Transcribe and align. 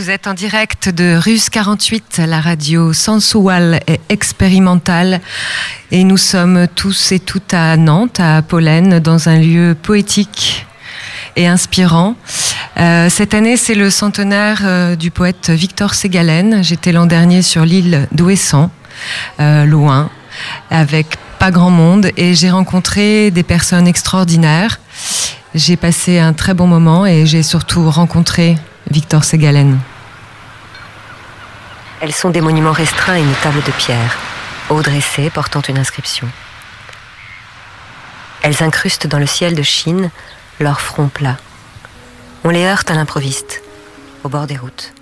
Vous 0.00 0.08
êtes 0.08 0.26
en 0.26 0.32
direct 0.32 0.88
de 0.88 1.14
Ruse 1.14 1.50
48, 1.50 2.22
la 2.26 2.40
radio 2.40 2.94
sensuelle 2.94 3.80
et 3.86 4.00
expérimentale. 4.08 5.20
Et 5.90 6.04
nous 6.04 6.16
sommes 6.16 6.68
tous 6.74 7.12
et 7.12 7.18
toutes 7.18 7.52
à 7.52 7.76
Nantes, 7.76 8.18
à 8.18 8.40
Pollen, 8.40 8.98
dans 9.00 9.28
un 9.28 9.38
lieu 9.38 9.76
poétique 9.80 10.64
et 11.36 11.46
inspirant. 11.46 12.16
Euh, 12.78 13.10
cette 13.10 13.34
année, 13.34 13.58
c'est 13.58 13.74
le 13.74 13.90
centenaire 13.90 14.62
euh, 14.64 14.96
du 14.96 15.10
poète 15.10 15.50
Victor 15.50 15.92
Ségalen. 15.92 16.64
J'étais 16.64 16.92
l'an 16.92 17.04
dernier 17.04 17.42
sur 17.42 17.66
l'île 17.66 18.08
d'Ouessant, 18.10 18.70
euh, 19.38 19.66
loin, 19.66 20.08
avec 20.70 21.18
pas 21.38 21.50
grand 21.50 21.70
monde, 21.70 22.10
et 22.16 22.34
j'ai 22.34 22.48
rencontré 22.48 23.30
des 23.30 23.42
personnes 23.42 23.86
extraordinaires. 23.86 24.80
J'ai 25.54 25.76
passé 25.76 26.18
un 26.18 26.32
très 26.32 26.54
bon 26.54 26.66
moment 26.66 27.04
et 27.04 27.26
j'ai 27.26 27.42
surtout 27.42 27.90
rencontré 27.90 28.56
Victor 28.90 29.24
Ségalen. 29.24 29.78
Elles 32.00 32.12
sont 32.12 32.30
des 32.30 32.40
monuments 32.40 32.72
restreints 32.72 33.18
et 33.18 33.22
une 33.22 33.34
table 33.42 33.62
de 33.62 33.72
pierre, 33.72 34.16
haut 34.70 34.80
dressée 34.80 35.28
portant 35.28 35.60
une 35.60 35.76
inscription. 35.76 36.26
Elles 38.42 38.62
incrustent 38.62 39.06
dans 39.06 39.18
le 39.18 39.26
ciel 39.26 39.54
de 39.54 39.62
Chine 39.62 40.10
leur 40.60 40.80
front 40.80 41.08
plat. 41.08 41.36
On 42.42 42.48
les 42.48 42.64
heurte 42.64 42.90
à 42.90 42.94
l'improviste, 42.94 43.62
au 44.24 44.30
bord 44.30 44.46
des 44.46 44.56
routes, 44.56 44.94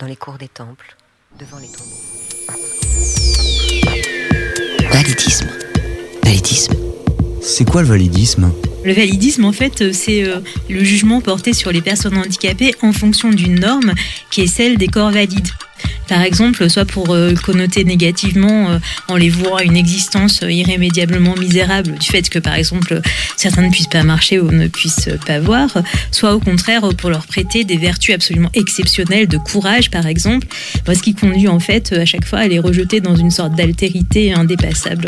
dans 0.00 0.06
les 0.06 0.16
cours 0.16 0.38
des 0.38 0.48
temples, 0.48 0.96
devant 1.38 1.58
les 1.58 1.68
tombeaux. 1.68 2.02
Validisme. 4.90 5.48
Validisme. 6.24 6.74
C'est 7.40 7.64
quoi 7.64 7.82
le 7.82 7.88
validisme? 7.88 8.52
Le 8.84 8.92
validisme, 8.92 9.44
en 9.44 9.52
fait, 9.52 9.92
c'est 9.92 10.24
euh, 10.24 10.40
le 10.68 10.82
jugement 10.82 11.20
porté 11.20 11.52
sur 11.52 11.70
les 11.70 11.80
personnes 11.80 12.18
handicapées 12.18 12.74
en 12.82 12.92
fonction 12.92 13.30
d'une 13.30 13.60
norme 13.60 13.94
qui 14.30 14.40
est 14.40 14.46
celle 14.48 14.78
des 14.78 14.88
corps 14.88 15.12
valides. 15.12 15.48
Par 16.08 16.22
exemple, 16.22 16.68
soit 16.70 16.84
pour 16.84 17.14
euh, 17.14 17.34
connoter 17.34 17.84
négativement 17.84 18.70
euh, 18.70 18.78
en 19.08 19.16
les 19.16 19.28
voit 19.28 19.62
une 19.62 19.76
existence 19.76 20.40
irrémédiablement 20.42 21.34
misérable 21.36 21.92
du 21.92 22.06
fait 22.06 22.28
que, 22.28 22.38
par 22.38 22.54
exemple, 22.54 23.00
certains 23.36 23.62
ne 23.62 23.70
puissent 23.70 23.88
pas 23.88 24.02
marcher 24.02 24.38
ou 24.40 24.50
ne 24.50 24.68
puissent 24.68 25.10
pas 25.26 25.38
voir, 25.38 25.68
soit 26.10 26.34
au 26.34 26.40
contraire 26.40 26.88
pour 26.96 27.10
leur 27.10 27.26
prêter 27.26 27.64
des 27.64 27.76
vertus 27.76 28.14
absolument 28.14 28.50
exceptionnelles 28.54 29.28
de 29.28 29.38
courage, 29.38 29.90
par 29.90 30.06
exemple, 30.06 30.46
ce 30.86 31.02
qui 31.02 31.14
conduit 31.14 31.48
en 31.48 31.60
fait 31.60 31.92
à 31.92 32.04
chaque 32.04 32.24
fois 32.24 32.40
à 32.40 32.48
les 32.48 32.58
rejeter 32.58 33.00
dans 33.00 33.14
une 33.14 33.30
sorte 33.30 33.54
d'altérité 33.54 34.32
indépassable. 34.32 35.06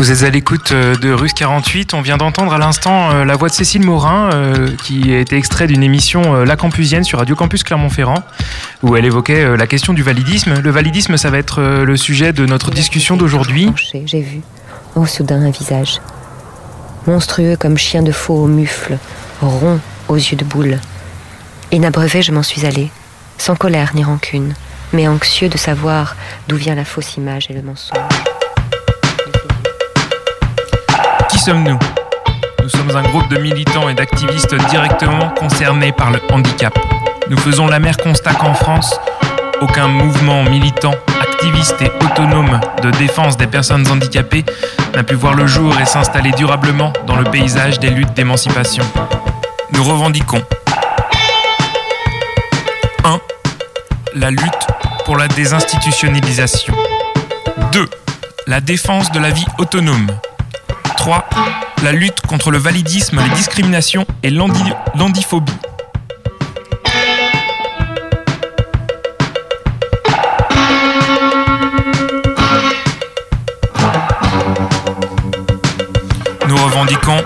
Vous 0.00 0.10
êtes 0.10 0.22
à 0.22 0.30
l'écoute 0.30 0.72
euh, 0.72 0.96
de 0.96 1.12
Russe 1.12 1.34
48. 1.34 1.92
On 1.92 2.00
vient 2.00 2.16
d'entendre 2.16 2.54
à 2.54 2.58
l'instant 2.58 3.10
euh, 3.10 3.26
la 3.26 3.36
voix 3.36 3.50
de 3.50 3.52
Cécile 3.52 3.82
Morin, 3.82 4.30
euh, 4.32 4.74
qui 4.82 5.12
a 5.12 5.18
été 5.18 5.36
extrait 5.36 5.66
d'une 5.66 5.82
émission 5.82 6.42
La 6.42 6.56
Campusienne 6.56 7.04
sur 7.04 7.18
Radio 7.18 7.36
Campus 7.36 7.62
Clermont-Ferrand, 7.64 8.22
où 8.82 8.96
elle 8.96 9.04
évoquait 9.04 9.58
la 9.58 9.66
question 9.66 9.92
du 9.92 10.02
validisme. 10.02 10.58
Le 10.58 10.70
validisme, 10.70 11.18
ça 11.18 11.28
va 11.28 11.36
être 11.36 11.60
le 11.60 11.96
sujet 11.98 12.32
de 12.32 12.46
notre 12.46 12.70
discussion 12.70 13.18
d'aujourd'hui. 13.18 13.70
J'ai 14.06 14.22
vu, 14.22 14.40
au 14.96 15.04
soudain, 15.04 15.42
un 15.42 15.50
visage. 15.50 16.00
Monstrueux 17.06 17.56
comme 17.56 17.76
chien 17.76 18.02
de 18.02 18.10
faux 18.10 18.44
au 18.44 18.46
mufle, 18.46 18.96
rond 19.42 19.80
aux 20.08 20.16
yeux 20.16 20.38
de 20.38 20.44
boule. 20.44 20.78
Inabreuvé, 21.72 22.22
je 22.22 22.32
m'en 22.32 22.42
suis 22.42 22.64
allé, 22.64 22.90
sans 23.36 23.54
colère 23.54 23.90
ni 23.94 24.02
rancune, 24.02 24.54
mais 24.94 25.08
anxieux 25.08 25.50
de 25.50 25.58
savoir 25.58 26.16
d'où 26.48 26.56
vient 26.56 26.74
la 26.74 26.86
fausse 26.86 27.16
image 27.18 27.48
et 27.50 27.52
le 27.52 27.60
mensonge 27.60 27.98
sommes-nous 31.40 31.78
Nous 32.62 32.68
sommes 32.68 32.94
un 32.94 33.02
groupe 33.02 33.26
de 33.28 33.38
militants 33.38 33.88
et 33.88 33.94
d'activistes 33.94 34.54
directement 34.68 35.30
concernés 35.30 35.90
par 35.90 36.10
le 36.10 36.20
handicap. 36.30 36.78
Nous 37.30 37.38
faisons 37.38 37.66
l'amer 37.66 37.96
constat 37.96 38.34
qu'en 38.34 38.52
France, 38.52 38.94
aucun 39.62 39.88
mouvement 39.88 40.42
militant, 40.42 40.94
activiste 41.18 41.80
et 41.80 41.90
autonome 42.04 42.60
de 42.82 42.90
défense 42.90 43.38
des 43.38 43.46
personnes 43.46 43.88
handicapées 43.90 44.44
n'a 44.94 45.02
pu 45.02 45.14
voir 45.14 45.32
le 45.32 45.46
jour 45.46 45.72
et 45.80 45.86
s'installer 45.86 46.32
durablement 46.32 46.92
dans 47.06 47.16
le 47.16 47.24
paysage 47.24 47.80
des 47.80 47.88
luttes 47.88 48.12
d'émancipation. 48.12 48.84
Nous 49.72 49.82
revendiquons 49.82 50.42
1. 53.04 53.18
La 54.16 54.30
lutte 54.30 54.66
pour 55.06 55.16
la 55.16 55.26
désinstitutionnalisation. 55.28 56.74
2. 57.72 57.88
La 58.46 58.60
défense 58.60 59.10
de 59.12 59.20
la 59.20 59.30
vie 59.30 59.46
autonome 59.58 60.10
3. 61.00 61.24
La 61.82 61.92
lutte 61.92 62.20
contre 62.26 62.50
le 62.50 62.58
validisme, 62.58 63.22
les 63.22 63.30
discriminations 63.30 64.04
et 64.22 64.28
l'andiphobie. 64.28 65.50
Nous 76.46 76.56
revendiquons 76.56 77.24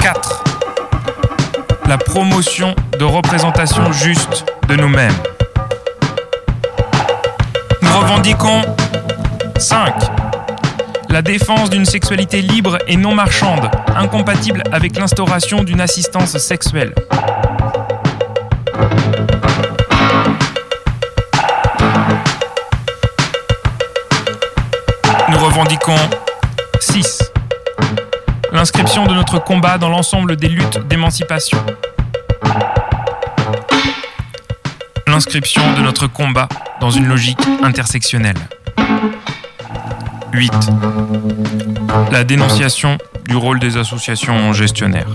4. 0.00 0.44
La 1.86 1.98
promotion 1.98 2.74
de 2.98 3.04
représentation 3.04 3.92
juste 3.92 4.46
de 4.66 4.76
nous-mêmes. 4.76 5.12
Nous 7.82 7.98
revendiquons 7.98 8.62
5 9.58 10.13
la 11.14 11.22
défense 11.22 11.70
d'une 11.70 11.84
sexualité 11.84 12.42
libre 12.42 12.76
et 12.88 12.96
non 12.96 13.14
marchande, 13.14 13.70
incompatible 13.94 14.64
avec 14.72 14.96
l'instauration 14.96 15.62
d'une 15.62 15.80
assistance 15.80 16.36
sexuelle. 16.38 16.92
Nous 25.28 25.38
revendiquons 25.38 25.94
6. 26.80 27.30
L'inscription 28.50 29.06
de 29.06 29.14
notre 29.14 29.38
combat 29.38 29.78
dans 29.78 29.90
l'ensemble 29.90 30.34
des 30.34 30.48
luttes 30.48 30.84
d'émancipation. 30.88 31.64
L'inscription 35.06 35.74
de 35.74 35.80
notre 35.80 36.08
combat 36.08 36.48
dans 36.80 36.90
une 36.90 37.06
logique 37.06 37.38
intersectionnelle. 37.62 38.34
8. 40.34 40.52
La 42.10 42.24
dénonciation 42.24 42.98
du 43.28 43.36
rôle 43.36 43.60
des 43.60 43.76
associations 43.76 44.52
gestionnaires. 44.52 45.06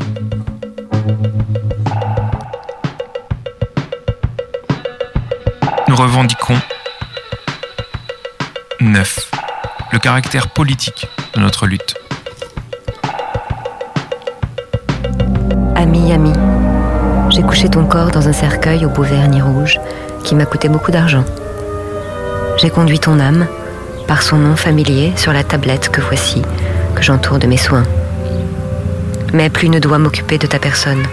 Nous 5.90 5.96
revendiquons 5.96 6.58
9. 8.80 9.32
Le 9.92 10.00
caractère 10.00 10.48
politique 10.48 11.06
de 11.34 11.42
notre 11.42 11.68
lutte. 11.68 11.96
Ami, 15.76 16.14
ami, 16.14 16.32
j'ai 17.30 17.42
couché 17.42 17.68
ton 17.68 17.84
corps 17.86 18.12
dans 18.12 18.30
un 18.30 18.34
cercueil 18.34 18.86
au 18.86 18.90
beau 18.90 19.04
vernis 19.04 19.42
rouge 19.42 19.82
qui 20.24 20.36
m'a 20.36 20.46
coûté 20.46 20.70
beaucoup 20.70 20.92
d'argent. 20.92 21.26
J'ai 22.58 22.70
conduit 22.70 23.00
ton 23.00 23.20
âme 23.20 23.48
par 24.10 24.24
son 24.24 24.40
nom 24.40 24.56
familier 24.56 25.12
sur 25.18 25.34
la 25.34 25.44
tablette 25.44 25.90
que 25.90 26.02
voici, 26.02 26.42
que 26.96 27.04
j'entoure 27.04 27.38
de 27.38 27.46
mes 27.46 27.58
soins. 27.58 27.84
Mais 29.36 29.52
plus 29.52 29.70
ne 29.70 29.78
doit 29.78 30.00
m'occuper 30.00 30.40
de 30.40 30.48
ta 30.48 30.58
personne. 30.58 31.04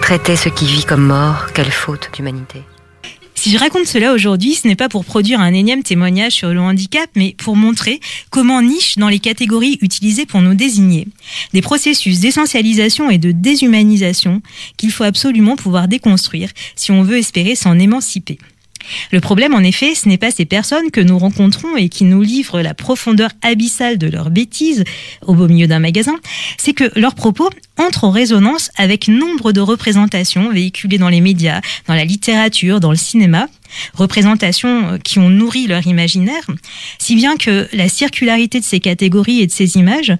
Traiter 0.00 0.34
ce 0.34 0.48
qui 0.48 0.64
vit 0.64 0.86
comme 0.86 1.04
mort, 1.04 1.52
quelle 1.52 1.70
faute 1.70 2.08
d'humanité. 2.14 2.62
Si 3.34 3.52
je 3.52 3.58
raconte 3.58 3.84
cela 3.84 4.14
aujourd'hui, 4.14 4.54
ce 4.54 4.66
n'est 4.66 4.76
pas 4.76 4.88
pour 4.88 5.04
produire 5.04 5.40
un 5.40 5.52
énième 5.52 5.82
témoignage 5.82 6.32
sur 6.32 6.54
le 6.54 6.60
handicap, 6.60 7.10
mais 7.16 7.34
pour 7.36 7.54
montrer 7.54 8.00
comment 8.30 8.62
niche 8.62 8.96
dans 8.96 9.10
les 9.10 9.18
catégories 9.18 9.76
utilisées 9.82 10.24
pour 10.24 10.40
nous 10.40 10.54
désigner. 10.54 11.08
Des 11.52 11.60
processus 11.60 12.20
d'essentialisation 12.20 13.10
et 13.10 13.18
de 13.18 13.32
déshumanisation 13.32 14.40
qu'il 14.78 14.90
faut 14.90 15.04
absolument 15.04 15.56
pouvoir 15.56 15.86
déconstruire 15.86 16.48
si 16.76 16.92
on 16.92 17.02
veut 17.02 17.18
espérer 17.18 17.56
s'en 17.56 17.78
émanciper. 17.78 18.38
Le 19.10 19.20
problème, 19.20 19.54
en 19.54 19.60
effet, 19.60 19.94
ce 19.94 20.08
n'est 20.08 20.18
pas 20.18 20.30
ces 20.30 20.44
personnes 20.44 20.90
que 20.90 21.00
nous 21.00 21.18
rencontrons 21.18 21.76
et 21.76 21.88
qui 21.88 22.04
nous 22.04 22.22
livrent 22.22 22.60
la 22.60 22.74
profondeur 22.74 23.30
abyssale 23.42 23.98
de 23.98 24.08
leurs 24.08 24.30
bêtises 24.30 24.84
au 25.26 25.34
beau 25.34 25.48
milieu 25.48 25.66
d'un 25.66 25.78
magasin, 25.78 26.16
c'est 26.56 26.72
que 26.72 26.90
leurs 26.98 27.14
propos 27.14 27.50
entrent 27.78 28.04
en 28.04 28.10
résonance 28.10 28.70
avec 28.76 29.08
nombre 29.08 29.52
de 29.52 29.60
représentations 29.60 30.50
véhiculées 30.50 30.98
dans 30.98 31.08
les 31.08 31.20
médias, 31.20 31.60
dans 31.86 31.94
la 31.94 32.04
littérature, 32.04 32.80
dans 32.80 32.90
le 32.90 32.96
cinéma, 32.96 33.48
représentations 33.94 34.92
euh, 34.92 34.98
qui 34.98 35.18
ont 35.18 35.28
nourri 35.28 35.66
leur 35.66 35.86
imaginaire, 35.86 36.46
si 36.98 37.14
bien 37.14 37.36
que 37.36 37.68
la 37.72 37.88
circularité 37.88 38.60
de 38.60 38.64
ces 38.64 38.80
catégories 38.80 39.40
et 39.40 39.46
de 39.46 39.52
ces 39.52 39.76
images 39.76 40.14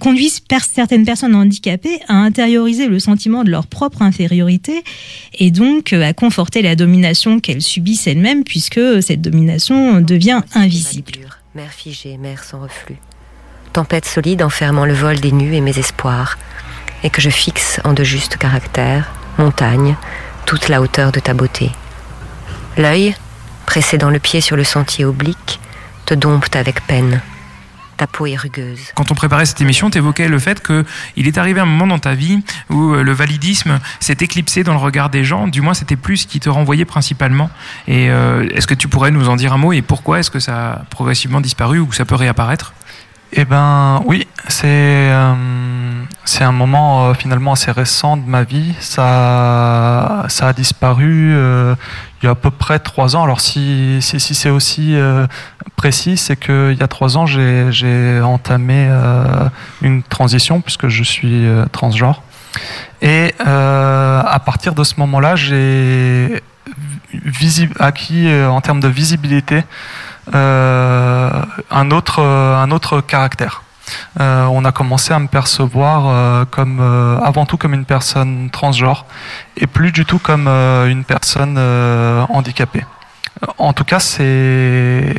conduisent 0.00 0.42
certaines 0.74 1.04
personnes 1.04 1.34
handicapées 1.34 2.00
à 2.08 2.14
intérioriser 2.14 2.86
le 2.86 2.98
sentiment 2.98 3.44
de 3.44 3.50
leur 3.50 3.66
propre 3.66 4.02
infériorité 4.02 4.82
et 5.38 5.50
donc 5.50 5.92
euh, 5.92 6.02
à 6.02 6.12
conforter 6.12 6.62
la 6.62 6.76
domination 6.76 7.40
qu'elles 7.40 7.62
subissent 7.62 8.06
elles-mêmes 8.06 8.44
puisque 8.44 8.80
cette 9.02 9.22
domination 9.22 10.00
devient 10.00 10.42
invisible. 10.54 11.12
Mère 11.54 11.72
figée, 11.72 12.16
mère 12.16 12.44
sans 12.44 12.60
reflux. 12.60 12.96
Tempête 13.72 14.06
solide 14.06 14.42
enfermant 14.42 14.86
le 14.86 14.94
vol 14.94 15.20
des 15.20 15.32
nus 15.32 15.54
et 15.54 15.60
mes 15.60 15.78
espoirs. 15.78 16.38
et 17.04 17.10
que 17.10 17.20
je 17.20 17.30
fixe 17.30 17.80
en 17.84 17.92
de 17.92 18.02
justes 18.02 18.38
caractères, 18.38 19.12
montagne, 19.38 19.96
toute 20.46 20.68
la 20.68 20.80
hauteur 20.80 21.12
de 21.12 21.20
ta 21.20 21.32
beauté. 21.34 21.70
L'œil, 22.78 23.16
précédant 23.66 24.08
le 24.08 24.20
pied 24.20 24.40
sur 24.40 24.56
le 24.56 24.62
sentier 24.62 25.04
oblique, 25.04 25.58
te 26.06 26.14
dompte 26.14 26.54
avec 26.54 26.86
peine. 26.86 27.20
Ta 27.96 28.06
peau 28.06 28.26
est 28.26 28.36
rugueuse. 28.36 28.92
Quand 28.94 29.10
on 29.10 29.16
préparait 29.16 29.46
cette 29.46 29.60
émission, 29.60 29.90
tu 29.90 29.98
évoquais 29.98 30.28
le 30.28 30.38
fait 30.38 30.64
qu'il 30.64 31.26
est 31.26 31.36
arrivé 31.38 31.58
un 31.60 31.66
moment 31.66 31.88
dans 31.88 31.98
ta 31.98 32.14
vie 32.14 32.38
où 32.70 32.94
euh, 32.94 33.02
le 33.02 33.10
validisme 33.10 33.80
s'est 33.98 34.18
éclipsé 34.20 34.62
dans 34.62 34.74
le 34.74 34.78
regard 34.78 35.10
des 35.10 35.24
gens, 35.24 35.48
du 35.48 35.60
moins 35.60 35.74
c'était 35.74 35.96
plus 35.96 36.18
ce 36.18 36.26
qui 36.28 36.38
te 36.38 36.48
renvoyait 36.48 36.84
principalement. 36.84 37.50
Et 37.88 38.10
euh, 38.10 38.48
est-ce 38.54 38.68
que 38.68 38.74
tu 38.74 38.86
pourrais 38.86 39.10
nous 39.10 39.28
en 39.28 39.34
dire 39.34 39.52
un 39.52 39.58
mot 39.58 39.72
et 39.72 39.82
pourquoi 39.82 40.20
est-ce 40.20 40.30
que 40.30 40.38
ça 40.38 40.70
a 40.70 40.76
progressivement 40.84 41.40
disparu 41.40 41.80
ou 41.80 41.92
ça 41.92 42.04
peut 42.04 42.14
réapparaître? 42.14 42.74
Eh 43.32 43.44
ben 43.44 44.02
oui, 44.06 44.28
c'est 44.46 44.66
euh, 44.66 45.34
c'est 46.24 46.44
un 46.44 46.52
moment 46.52 47.08
euh, 47.08 47.14
finalement 47.14 47.52
assez 47.52 47.70
récent 47.70 48.16
de 48.16 48.24
ma 48.24 48.42
vie. 48.42 48.74
Ça 48.80 50.24
ça 50.28 50.48
a 50.48 50.52
disparu 50.52 51.32
euh, 51.34 51.74
il 52.22 52.26
y 52.26 52.28
a 52.28 52.32
à 52.32 52.34
peu 52.34 52.50
près 52.50 52.78
trois 52.78 53.16
ans. 53.16 53.24
Alors 53.24 53.40
si 53.40 53.98
si, 54.00 54.20
si 54.20 54.34
c'est 54.34 54.50
aussi 54.50 54.96
précis, 55.76 56.16
c'est 56.16 56.36
qu'il 56.36 56.76
y 56.78 56.82
a 56.82 56.88
trois 56.88 57.16
ans 57.16 57.26
j'ai 57.26 58.20
entamé 58.22 58.90
une 59.82 60.02
transition 60.02 60.60
puisque 60.60 60.88
je 60.88 61.02
suis 61.02 61.46
transgenre. 61.72 62.22
Et 63.02 63.34
à 63.38 64.40
partir 64.44 64.74
de 64.74 64.82
ce 64.82 64.94
moment-là, 64.98 65.36
j'ai 65.36 66.42
acquis 67.78 68.28
en 68.32 68.60
termes 68.60 68.80
de 68.80 68.88
visibilité 68.88 69.62
euh, 70.34 71.30
un, 71.70 71.90
autre, 71.90 72.20
euh, 72.20 72.56
un 72.56 72.70
autre 72.70 73.00
caractère. 73.00 73.62
Euh, 74.20 74.46
on 74.46 74.64
a 74.64 74.72
commencé 74.72 75.12
à 75.12 75.18
me 75.18 75.28
percevoir 75.28 76.46
comme 76.50 76.80
avant 77.22 77.46
tout 77.46 77.56
comme 77.56 77.74
une 77.74 77.84
personne 77.84 78.50
transgenre 78.50 79.06
et 79.56 79.66
plus 79.66 79.92
du 79.92 80.04
tout 80.04 80.18
comme 80.18 80.48
une 80.48 81.04
personne 81.04 81.58
handicapée. 82.28 82.84
En 83.58 83.72
tout 83.72 83.84
cas, 83.84 84.00
c'est 84.00 85.14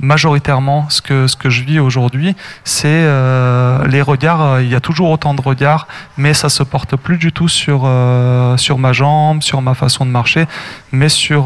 majoritairement 0.00 0.88
ce 0.90 1.00
que, 1.00 1.26
ce 1.26 1.36
que 1.36 1.48
je 1.50 1.62
vis 1.62 1.78
aujourd'hui, 1.78 2.36
c'est 2.64 2.86
euh, 2.88 3.86
les 3.86 4.02
regards, 4.02 4.42
euh, 4.42 4.62
il 4.62 4.68
y 4.68 4.74
a 4.74 4.80
toujours 4.80 5.10
autant 5.10 5.34
de 5.34 5.40
regards, 5.40 5.88
mais 6.16 6.34
ça 6.34 6.48
se 6.48 6.62
porte 6.62 6.96
plus 6.96 7.16
du 7.18 7.32
tout 7.32 7.48
sur, 7.48 7.82
euh, 7.84 8.56
sur 8.56 8.78
ma 8.78 8.92
jambe, 8.92 9.42
sur 9.42 9.62
ma 9.62 9.74
façon 9.74 10.04
de 10.04 10.10
marcher, 10.10 10.46
mais 10.92 11.08
sur, 11.08 11.44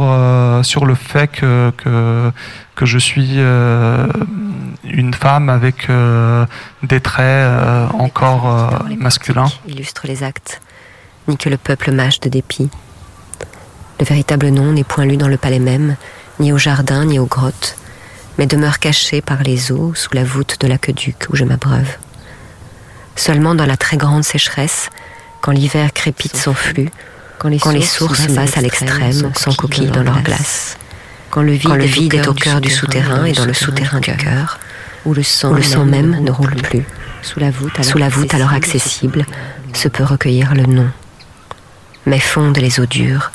sur 0.62 0.87
le 0.87 0.94
fait 0.94 1.29
que, 1.29 1.73
que, 1.76 2.32
que 2.75 2.87
je 2.87 2.99
suis 2.99 3.38
une 4.85 5.14
femme 5.14 5.49
avec 5.49 5.88
des 6.82 7.00
traits 7.00 7.49
encore 7.94 8.85
masculins. 8.99 9.49
Illustre 9.67 10.06
les 10.06 10.23
actes, 10.23 10.61
ni 11.29 11.37
que 11.37 11.49
le 11.49 11.56
peuple 11.56 11.93
mâche 11.93 12.20
de 12.20 12.29
dépit. 12.29 12.70
Le 13.99 14.05
véritable 14.05 14.49
nom 14.49 14.73
n'est 14.73 14.85
point 14.85 15.05
lu 15.05 15.17
dans 15.17 15.29
le 15.29 15.37
palais 15.37 15.58
même, 15.58 15.96
ni 16.38 16.53
au 16.53 16.58
jardin, 16.58 17.05
ni 17.05 17.19
aux 17.19 17.26
grottes 17.26 17.76
mais 18.40 18.46
demeure 18.46 18.78
cachée 18.78 19.20
par 19.20 19.42
les 19.42 19.70
eaux 19.70 19.92
sous 19.94 20.14
la 20.14 20.25
voûte 20.25 20.56
de 20.60 20.66
l'aqueduc 20.66 21.26
où 21.28 21.37
je 21.37 21.44
m'abreuve. 21.44 21.98
Seulement 23.14 23.54
dans 23.54 23.66
la 23.66 23.76
très 23.76 23.98
grande 23.98 24.25
sécheresse, 24.25 24.88
quand 25.42 25.52
l'hiver 25.52 25.92
crépite 25.92 26.38
son 26.38 26.54
flux, 26.54 26.88
quand 27.38 27.50
les, 27.50 27.82
sources 27.82 28.28
passent 28.28 28.56
à 28.56 28.62
l'extrême 28.62 29.31
sans 29.37 29.52
coquilles 29.52 29.90
dans 29.90 30.02
leur 30.02 30.22
glace, 30.22 30.78
quand 31.28 31.42
le 31.42 31.52
vide, 31.52 32.14
est, 32.14 32.28
au 32.28 32.32
cœur 32.32 32.62
du 32.62 32.70
souterrain 32.70 33.26
et 33.26 33.32
dans 33.32 33.44
le 33.44 33.52
souterrain 33.52 34.00
du 34.00 34.16
cœur, 34.16 34.58
où 35.04 35.12
le 35.12 35.22
sang, 35.22 35.52
même 35.84 36.25
ne 36.25 36.31
roule 36.31 36.54
plus, 36.54 36.84
sous 37.20 37.40
la 37.40 37.50
voûte 37.50 37.75
alors, 37.75 37.84
sous 37.84 37.98
la 37.98 38.08
voûte 38.08 38.32
alors 38.32 38.54
accessible, 38.54 39.26
se 39.75 39.88
peut 39.88 40.04
recueillir 40.04 40.54
le 40.54 40.64
nom. 40.64 40.88
Mais 42.06 42.20
fondent 42.20 42.56
les 42.56 42.81
eaux 42.81 42.86
dures, 42.86 43.32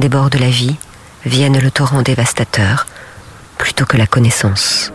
déborde 0.00 0.34
la 0.34 0.50
vie, 0.50 0.74
viennent 1.24 1.60
le 1.60 1.70
torrent 1.70 2.02
dévastateur, 2.02 2.86
plutôt 3.60 3.84
que 3.84 3.98
la 3.98 4.06
connaissance. 4.06 4.90